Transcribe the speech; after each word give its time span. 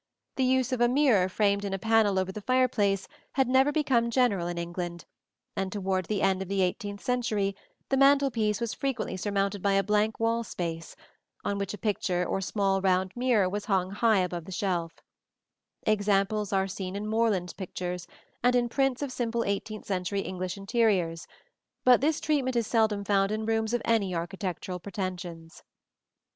The 0.35 0.43
use 0.43 0.71
of 0.71 0.81
a 0.81 0.87
mirror 0.87 1.29
framed 1.29 1.63
in 1.63 1.75
a 1.75 1.77
panel 1.77 2.17
over 2.17 2.31
the 2.31 2.41
fireplace 2.41 3.07
had 3.33 3.47
never 3.47 3.71
become 3.71 4.09
general 4.09 4.47
in 4.47 4.57
England, 4.57 5.05
and 5.55 5.71
toward 5.71 6.05
the 6.07 6.23
end 6.23 6.41
of 6.41 6.47
the 6.47 6.61
eighteenth 6.63 7.01
century 7.01 7.55
the 7.89 7.97
mantel 7.97 8.31
piece 8.31 8.59
was 8.59 8.73
frequently 8.73 9.15
surmounted 9.15 9.61
by 9.61 9.73
a 9.73 9.83
blank 9.83 10.19
wall 10.19 10.43
space, 10.43 10.95
on 11.45 11.59
which 11.59 11.75
a 11.75 11.77
picture 11.77 12.25
or 12.25 12.39
a 12.39 12.41
small 12.41 12.81
round 12.81 13.11
mirror 13.15 13.47
was 13.47 13.65
hung 13.65 13.91
high 13.91 14.21
above 14.21 14.45
the 14.45 14.51
shelf 14.51 14.93
(see 14.93 14.95
Plate 15.85 15.89
XLVII). 15.93 15.93
Examples 15.93 16.51
are 16.53 16.67
seen 16.67 16.95
in 16.95 17.05
Moreland's 17.05 17.53
pictures, 17.53 18.07
and 18.41 18.55
in 18.55 18.69
prints 18.69 19.03
of 19.03 19.11
simple 19.11 19.43
eighteenth 19.43 19.85
century 19.85 20.21
English 20.21 20.57
interiors; 20.57 21.27
but 21.85 22.01
this 22.01 22.19
treatment 22.19 22.55
is 22.55 22.65
seldom 22.65 23.03
found 23.05 23.31
in 23.31 23.45
rooms 23.45 23.71
of 23.71 23.83
any 23.85 24.15
architectural 24.15 24.79
pretensions. 24.79 25.61